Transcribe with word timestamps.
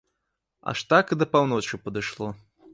Аж 0.71 0.83
так 0.95 1.13
і 1.15 1.19
да 1.21 1.29
паўночы 1.37 1.83
падышло. 1.85 2.35